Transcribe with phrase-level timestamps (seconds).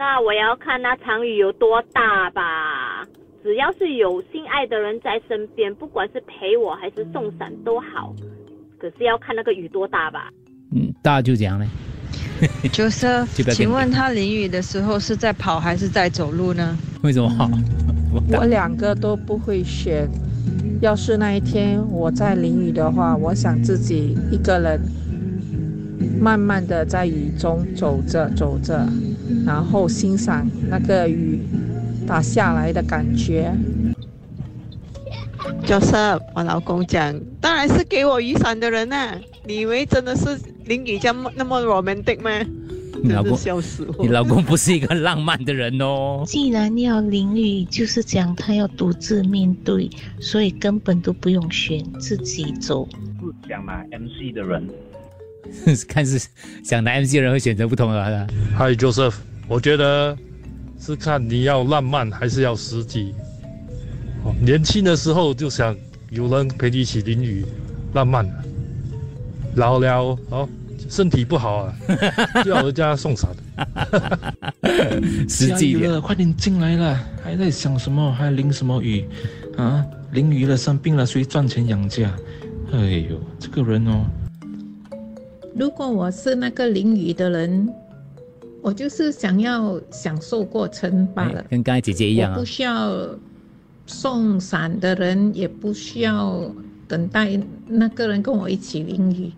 [0.00, 3.06] 那我要看那场雨有多大吧。
[3.42, 8.14] 只要是有心爱的人在身边，不管是陪我还是送伞都好。
[8.78, 10.30] 可是要看那个雨多大吧。
[10.74, 11.66] 嗯，大 就这样嘞。
[12.72, 16.74] 就是请问他淋雨的时候是在跑还是在走路呢？
[17.02, 17.30] 为什么？
[18.14, 20.08] 我我两个都不会选。
[20.80, 24.80] 要是那一天我在淋雨的话，我想自己一个人
[26.18, 28.86] 慢慢的在雨中走着走着，
[29.46, 31.40] 然后欣赏那个雨
[32.06, 33.52] 打下来的感觉。
[35.64, 35.94] 就是
[36.34, 39.14] 我老公讲，当然是给我雨伞的人呐、
[39.46, 42.30] 你以为真的是淋雨这么那么 romantic 吗？
[43.02, 44.04] 你老公笑死我！
[44.04, 46.22] 你老公不是一个浪漫的人哦。
[46.28, 49.88] 既然要淋雨，就是讲他要独自面对，
[50.20, 52.86] 所以根本都不用选，自己走。
[53.18, 54.68] 不想拿 MC 的人，
[55.88, 56.20] 看是
[56.64, 58.28] 想拿 MC 的人会选择不同的。
[58.56, 59.14] 嗨，Joseph，
[59.48, 60.16] 我觉得
[60.78, 63.14] 是看你要浪漫还是要实际。
[64.24, 65.76] 哦，年轻的时候就想
[66.10, 67.44] 有人陪你一起淋雨，
[67.94, 68.34] 浪漫啊。
[69.56, 70.48] 老了哦，
[70.88, 71.74] 身体不好啊，
[72.44, 73.30] 就要人家送伞。
[75.28, 76.00] 实际一点。
[76.00, 78.12] 快点进来了，还在想什么？
[78.12, 79.04] 还淋什么雨？
[79.56, 82.12] 啊，淋雨了，生病了，谁赚钱养家？
[82.72, 82.78] 哎
[83.10, 84.04] 呦，这个人哦，
[85.54, 87.68] 如果我是那个淋雨的人，
[88.62, 91.44] 我就是想要享受过程罢了。
[91.50, 92.44] 跟刚才姐姐一样啊不。
[92.44, 93.08] 需要
[93.86, 96.42] 送伞的人，也不需要
[96.86, 99.32] 等待那个人跟我一起淋雨，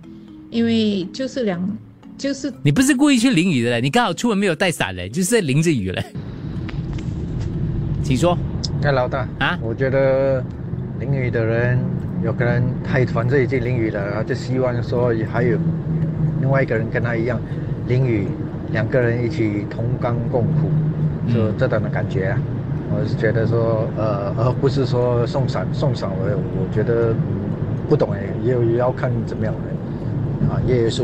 [0.51, 1.79] 因为就是两，
[2.19, 6.05] 就是你不是故意去淋雨的嘞，你刚好出门没有带伞嘞，就是在淋着雨嘞。
[8.03, 8.37] 请说。
[8.83, 10.45] 哎，老大啊，我觉得
[10.99, 11.79] 淋雨的人
[12.25, 15.59] 有可能他反正已经淋雨了，他就希望说也还有
[16.41, 17.41] 另外一个人跟他一样
[17.89, 18.29] 淋雨，
[18.71, 20.71] 两个人一起同甘共苦，
[21.33, 22.39] 就这种的感觉啊。
[22.95, 27.17] 我是觉得说，呃，而不是说送伞，送伞我我觉得、嗯
[27.89, 31.03] 不懂哎，也要看怎么样人啊，也有是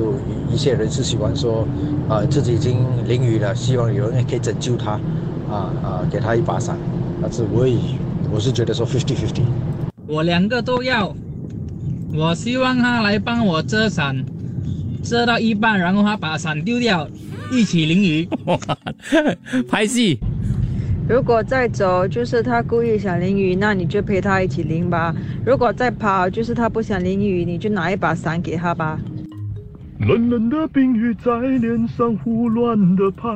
[0.48, 1.66] 一些人是喜欢说，
[2.08, 4.92] 啊，自己已经淋雨了，希望有人可以拯救他，
[5.50, 6.76] 啊啊，给他一把伞。
[7.20, 7.76] 但是我也
[8.32, 9.42] 我是觉得说 fifty fifty。
[10.08, 11.14] 我两个都要。
[12.14, 14.24] 我希望他来帮我遮伞，
[15.02, 17.06] 遮到一半，然后他把伞丢掉，
[17.52, 18.28] 一起淋雨。
[19.68, 20.18] 拍戏。
[21.06, 25.14] 如果再走，就是他故意想淋雨，那你就陪他一起淋吧。
[25.44, 28.98] 如果再跑，就是他不想淋雨，你就拿一把伞给他吧。
[30.00, 33.28] 冷冷的冰雨在脸上胡乱的拍，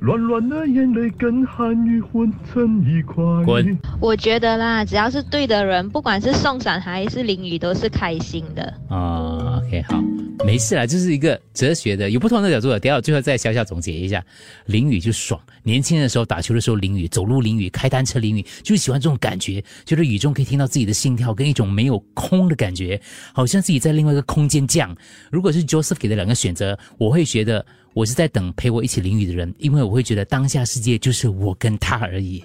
[0.00, 3.24] 软软的眼泪跟寒雨混成一块。
[3.44, 3.76] 滚！
[4.00, 8.62] 我觉得啦，只要是对的人，不管是送伞还是淋雨，都是开心的。
[8.88, 10.00] 啊、o k 好，
[10.44, 12.78] 没事啦，这是一个哲学的，有不同的角度的。
[12.78, 14.24] 等下我最后再小小总结一下，
[14.66, 15.40] 淋雨就爽。
[15.62, 23.00] 年轻的时候打球的时候淋雨，走路淋雨，开单车淋雨，就是喜欢这种感觉，觉得雨中可以听到自己的心跳，跟一种没有空的感觉，
[23.32, 24.94] 好像自己在另外一个空间降。
[25.30, 32.44] 如果是 Joseph 给的两个选择，我会觉得我是在等陪我一起淋雨的人，因为我会觉得当下世界就是我跟他而已。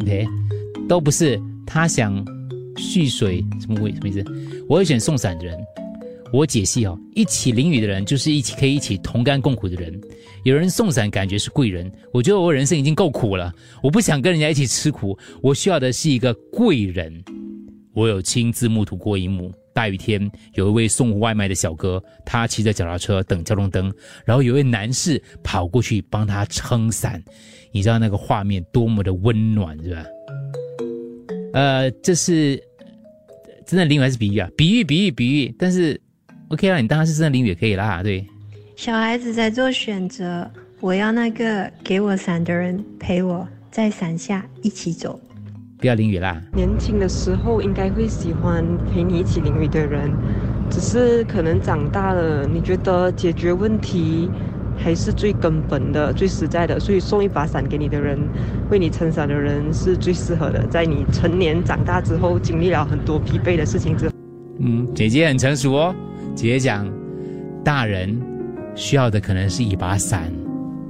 [0.00, 0.26] OK，
[0.88, 2.24] 都不是他想
[2.76, 4.24] 蓄水什么味什么意思？
[4.68, 5.56] 我会选送伞的人。
[6.32, 10.00] 我解析哦，一起淋雨的人就是一起可以一起同甘共苦的人。
[10.44, 11.90] 有人送伞，感觉是贵人。
[12.12, 17.22] 我觉得我人生已经够苦了，我不想跟人家一起吃苦，我需要的是一个贵人。
[17.92, 23.92] 我有亲自目睹过一幕：大雨天，有一位送外卖的小哥，他骑着脚踏车等交通灯，
[24.24, 27.22] 然后有位男士跑过去帮他撑伞。
[27.72, 30.04] 你知道那个画面多么的温暖，是吧？
[31.52, 32.62] 呃，这是
[33.66, 34.48] 真的淋雨还是比喻啊？
[34.56, 35.54] 比喻，比喻，比喻。
[35.58, 36.00] 但是
[36.50, 38.26] OK 啦，你当然是真的淋雨也可以啦，对。
[38.74, 40.50] 小孩子在做选择，
[40.80, 45.20] 我要那个给我伞的人陪我在伞下一起走。
[45.78, 46.42] 不要淋雨啦。
[46.52, 50.10] 年轻的时候应该会喜欢陪你一起淋雨的人，
[50.68, 54.28] 只是可能长大了，你觉得解决问题
[54.76, 58.18] 还是最根本的、最实在的，所以送一把伞给你的人，
[58.72, 60.66] 为你撑伞的人是最适合的。
[60.66, 64.14] 在你成年长大之后，经历了很多疲惫的事情之后，
[64.58, 65.94] 嗯，姐姐很成熟哦。
[66.34, 66.90] 姐姐讲，
[67.64, 68.20] 大人。
[68.76, 70.32] 需要的可能是一把伞，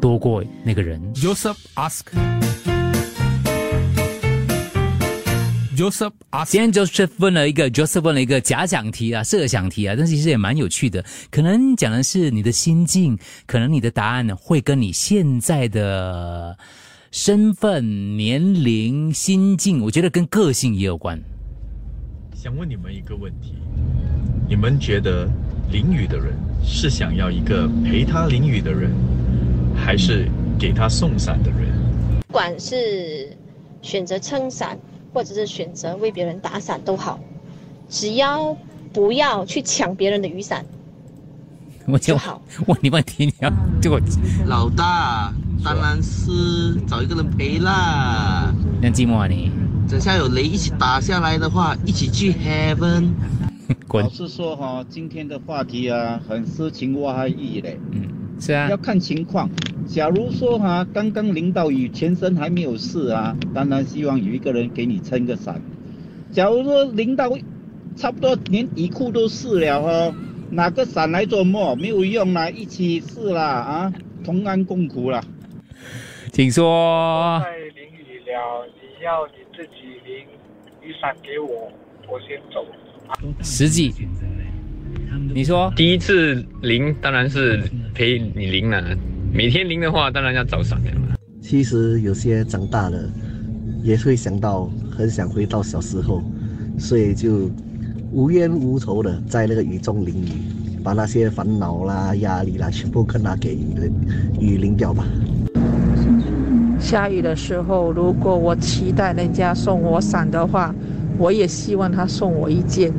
[0.01, 1.01] 多过那个人。
[1.15, 2.13] Joseph ask，Joseph
[6.31, 11.03] ask，今天 Joseph 问了一个 Joseph 问了一个假想题啊，设想题啊，但是其实也蛮有趣的。
[11.31, 16.57] 可能讲的是你的心境，可能你的答案会跟你现在的
[17.11, 21.19] 身份、年龄、心境，我觉得跟个性也有关。
[22.35, 23.55] 想问你们一个问题：
[24.51, 25.31] 你们觉得？
[25.71, 28.91] 淋雨的人是想要一个陪他淋雨的人，
[29.73, 31.71] 还是给他送伞的人？
[32.27, 33.37] 不管是
[33.81, 34.77] 选择撑伞，
[35.15, 37.21] 或者是选择为别人打伞都好，
[37.89, 38.57] 只要
[38.93, 40.67] 不要去抢别人的雨伞，
[41.87, 42.43] 我就好。
[42.67, 44.01] 问你问题，你要就我
[44.47, 45.33] 老大，
[45.65, 48.53] 当然是找一个人陪啦。
[48.83, 49.53] 那寂寞啊你？
[49.89, 53.11] 等下有雷一起打下来的话，一起去 heaven。
[53.93, 57.79] 老实说哈，今天的话题啊，很诗情画意嘞。
[57.93, 58.09] 嗯，
[58.41, 59.49] 是啊，要看情况。
[59.87, 65.61] 假如说哈，刚刚淋到雨，全身还没有湿啊，当然希望有一个人给你撑个伞。
[66.31, 67.31] 假如说淋到
[67.97, 70.15] 差不多连底裤都湿了哈，
[70.51, 71.75] 拿个伞来做么？
[71.77, 73.93] 没有用啦，一起湿啦啊，
[74.25, 75.23] 同甘共苦啦。
[76.33, 77.41] 请说。
[77.45, 80.27] 在淋雨了，你要你自己淋
[80.83, 81.71] 雨伞给我，
[82.09, 82.65] 我先走。
[83.43, 83.93] 实际，
[85.35, 87.63] 你说第一次淋当然是
[87.95, 88.83] 陪你淋了，
[89.33, 90.81] 每天淋的话当然要找伞。
[91.43, 92.99] 其实有些长大了，
[93.83, 96.23] 也会想到很想回到小时候，
[96.79, 97.51] 所以就
[98.13, 100.29] 无冤无仇的在那个雨中淋雨，
[100.83, 103.59] 把那些烦恼啦、压力啦全部跟他给
[104.41, 105.05] 雨淋掉吧。
[106.79, 110.75] 下雨的时候，如果我期待人家送我伞的话。
[111.21, 112.91] 我也希望他送我一件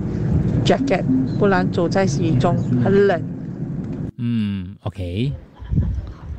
[0.64, 1.04] jacket，
[1.40, 3.20] 不然走在雨中很冷。
[4.18, 5.34] 嗯，OK。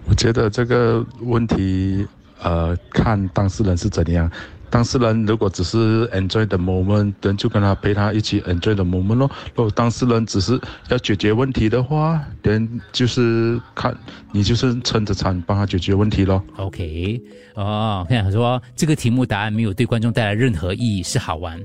[0.08, 2.06] 我觉得这个问题，
[2.40, 4.30] 呃，看当事人是怎样。
[4.72, 9.30] 当事人如果只是 enjoy the moment，人就跟他陪他一起 enjoy the moment 咯。
[9.54, 10.58] 如果当事人只是
[10.88, 13.94] 要解决问题的话，人就是看
[14.32, 16.42] 你就是撑着场帮他解决问题咯。
[16.56, 17.22] OK，
[17.54, 21.60] 哦，看他说这个题目答案没有对观众带来任何意义，是好玩。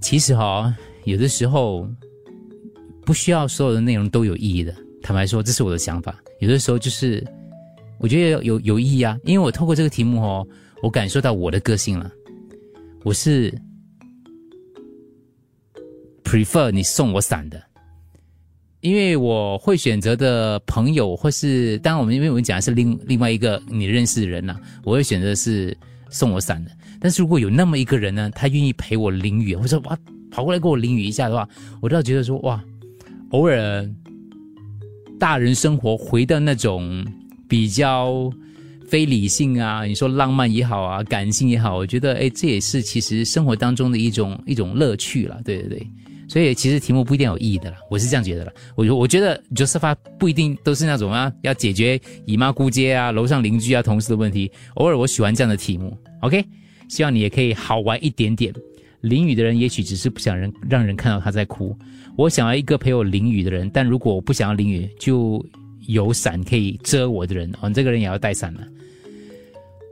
[0.00, 0.74] 其实哈，
[1.04, 1.88] 有的时候
[3.06, 4.74] 不需要所有的内容都有意义的。
[5.00, 6.12] 坦白说，这是我的想法。
[6.40, 7.24] 有的时候就是
[8.00, 10.44] 我觉得有有意义啊，因为我透过这个题目哦。
[10.84, 12.12] 我感受到我的个性了，
[13.04, 13.50] 我是
[16.22, 17.58] prefer 你送我伞的，
[18.82, 25.74] 因为我会选择的朋友，或是当然我们因为我们讲的是另另外一个你认识的人呐，我会选择是
[26.10, 26.70] 送我伞的。
[27.00, 29.98] 但是如果有那么一个人呢，他愿意陪我淋雨，或者哇
[30.30, 31.48] 跑过来给我淋雨一下的话，
[31.80, 32.62] 我倒觉得说哇，
[33.30, 33.88] 偶尔
[35.18, 37.06] 大人生活回到那种
[37.48, 38.30] 比较。
[38.88, 45.86] 非理性啊，你说浪漫也好啊，感性也好，我觉得哎，这也是其实生活当中的一种一种乐趣了，对对对。
[46.26, 48.52] 所以其实题目不一定有意义的啦，我是这样觉得了。
[48.74, 54.50] 我我觉得 Joseph 不一定都是那种啊，要解决姨妈姑姐啊、楼上邻居啊、同事的问题。
[54.76, 56.42] 偶尔我喜欢这样的题目，OK？
[56.88, 58.52] 希望你也可以好玩一点点。
[59.02, 61.76] 淋雨的人也许只是不想人让人看到他在哭。
[62.16, 65.44] 我想要一个陪我淋雨的人，但如果我不想要淋雨，就
[65.86, 68.60] 有伞可以遮我的人哦，这个人也要带伞了。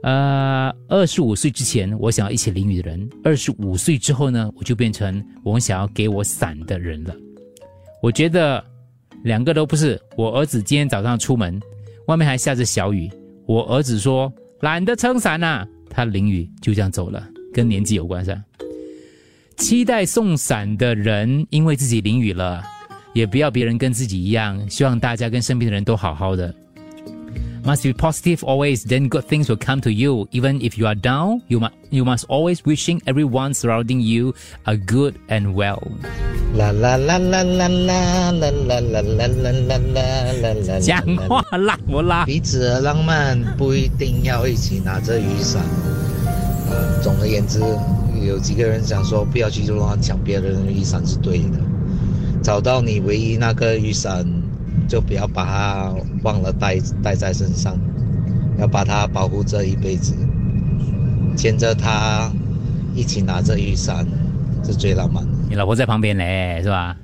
[0.02, 7.14] 呃，二十五岁之前，我想要一起淋雨的人；二十五岁之后呢，我就变成我想要给我伞的人了。
[8.02, 8.64] 我觉得
[9.22, 10.00] 两个都不是。
[10.16, 11.60] 我儿子今天早上出门，
[12.08, 13.08] 外面还下着小雨，
[13.46, 14.32] 我儿子说
[14.62, 18.42] 懒得撑伞呐，他淋雨就这样走了，跟年纪有关噻。
[19.56, 22.60] 期待送伞的人，因为自己淋雨了。
[23.12, 26.54] 也不要别人跟自己一样，希望大家跟身边的人都好好的。
[27.64, 30.26] Must be positive always, then good things will come to you.
[30.32, 34.76] Even if you are down, you must you must always wishing everyone surrounding you are
[34.76, 35.80] good and well.
[36.56, 40.80] 啦啦啦啦啦啦啦啦啦啦啦啦啦啦！
[40.80, 42.24] 讲话啦，我啦。
[42.26, 45.62] 彼此的浪漫不一定要一起拿着雨伞。
[46.68, 47.60] 呃，总而言之，
[48.26, 51.71] 有几个人想说不要去乱抢别人的雨伞是对的。
[52.42, 54.26] 找到你唯一那个雨伞，
[54.88, 55.94] 就不要把它
[56.24, 57.78] 忘了带带在身上，
[58.58, 60.14] 要把它保护这一辈子，
[61.36, 62.30] 牵着它
[62.94, 64.06] 一起拿着雨伞，
[64.64, 65.30] 是最浪漫的。
[65.48, 66.96] 你老婆在旁边嘞，是吧？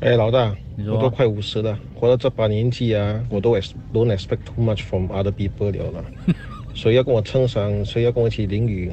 [0.00, 0.54] 哎，老大，
[0.84, 6.04] 说我都快五十了，活到这把年纪啊，我都 ex don't expect too much from other people 了了。
[6.74, 8.92] 谁要跟我撑伞，谁要跟我一起淋雨，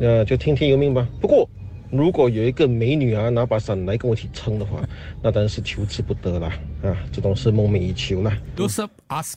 [0.00, 1.06] 呃，就听天由命吧。
[1.20, 1.46] 不过，
[1.90, 4.78] 如果有一个美女啊拿把伞来跟我一起撑的话，
[5.22, 6.52] 那当然是求之不得啦。
[6.82, 8.36] 啊，这种是梦寐以求啦。
[8.56, 9.36] Joseph ask.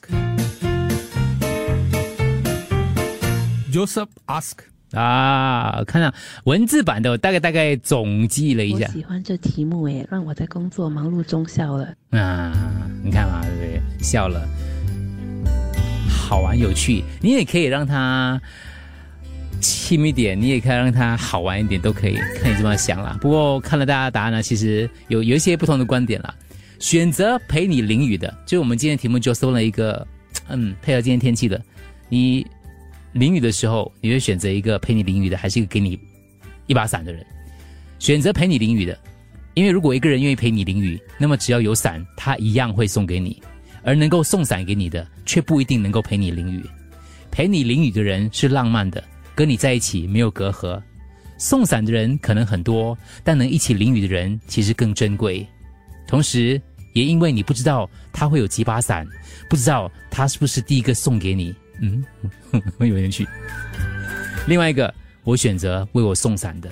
[3.72, 4.58] Joseph ask.
[4.92, 11.94] 啊，看到文字版的，我大概大概总计了一下我喜欢这题目诶，让我在工作忙碌中笑了。
[12.10, 12.52] 啊，
[13.02, 13.82] 你看嘛，对不对？
[14.04, 14.46] 笑了，
[16.10, 18.42] 好玩有趣，你也可以让他
[19.62, 23.18] 轻一点，你也可以让他好玩一点，都可以，看你怎么想啦。
[23.22, 26.36] 不过看了大家的答案呢，其实有有一些不同的观点啦。
[26.80, 30.06] 选择陪你淋雨的，就是我们今天题目就搜了一个，
[30.48, 31.64] 嗯，配合今天天气的，
[32.10, 32.46] 你
[33.14, 36.00] 淋雨的时候，你会选择一个陪你淋雨的，还是一个给你
[36.66, 37.24] 一把伞的人？
[38.00, 38.98] 选择陪你淋雨的，
[39.54, 43.40] 因为如果一个人愿意陪你淋雨，那么只要有伞，他一样会送给你；
[43.84, 46.66] 而能够送伞给你的，却不一定能够陪你淋雨。
[47.30, 49.04] 陪你淋雨的人是浪漫的，
[49.42, 50.80] 跟你在一起没有隔阂；
[51.40, 55.44] 送伞的人可能很多，但能一起淋雨的人其实更珍贵。
[56.06, 56.62] 同时，
[56.94, 59.04] 也因为你不知道他会有几把伞，
[59.50, 62.06] 不知道他是不是第一个送给你，嗯，
[62.78, 63.28] 很有趣。
[64.46, 64.94] 另外一个，
[65.24, 66.72] 我选择为我送伞的。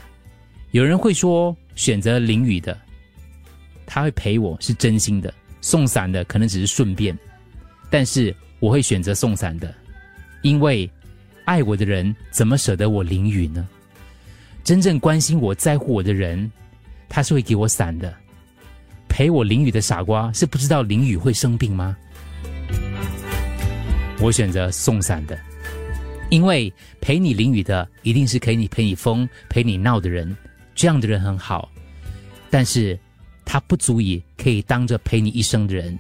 [0.69, 2.79] 有人会说，选择淋雨的，
[3.87, 7.17] 他会陪我是真心的；送伞的可能只是顺便。
[7.89, 9.73] 但是我会选择送伞的，
[10.43, 10.87] 因为
[11.49, 13.67] 爱我的人怎么舍得我淋雨呢？
[14.63, 16.51] 真正关心我在乎我的人，
[17.09, 18.13] 他是会给我伞的。
[19.07, 21.97] 陪我淋雨的傻瓜是不知道淋雨会生病吗？
[24.21, 25.35] 我选择送伞的。
[26.29, 30.37] 因为陪你淋雨的一定是陪你陪你疯、陪你闹的人，
[30.75, 31.67] 这样的人很好，
[32.51, 32.97] 但是
[33.43, 35.97] 他不足以可以当着陪你一生的人，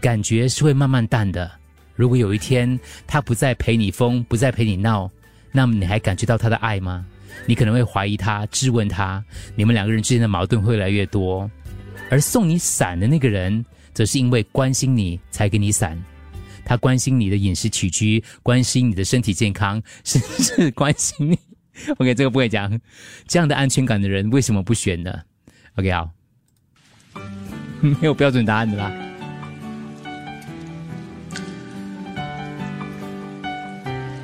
[0.00, 1.59] 感觉是会慢慢淡的。
[2.00, 5.10] 如果有一天他不再陪你疯，不再陪你闹，
[5.52, 7.04] 那么你还感觉到他的爱吗？
[7.44, 9.22] 你可能会怀疑他、质问他，
[9.54, 11.50] 你们两个人之间的矛盾会越来越多。
[12.10, 16.02] 而送你伞的那个人，则是因为关心你才给你伞。
[16.64, 21.38] 他关心你的饮食起居，关心你的身体健康，甚至关心你。
[21.98, 22.80] OK，这个不会讲。
[23.28, 25.20] 这样的安全感的人，为什么不选呢
[25.74, 26.10] ？OK，好，
[27.82, 28.90] 没有标准答案的啦。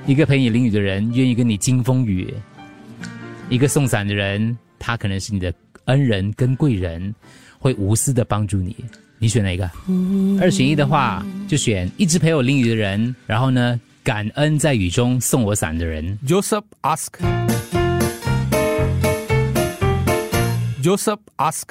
[0.07, 2.33] 一个陪你淋雨的人，愿意跟你经风雨；
[3.49, 5.53] 一个送伞的人，他可能是你的
[5.87, 7.13] 恩人跟贵人，
[7.59, 8.77] 会无私的帮助你。
[9.19, 9.69] 你选哪一个？
[10.41, 16.17] 二选一的话，就选一直陪我淋雨的人，然后呢，感恩在雨中送我伞的人。
[16.25, 17.09] Joseph ask.
[20.85, 21.65] Joseph ask.